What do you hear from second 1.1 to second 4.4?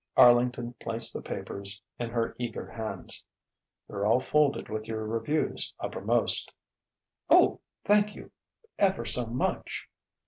the papers in her eager hands. "They're all